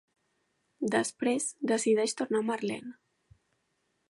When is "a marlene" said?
2.43-2.99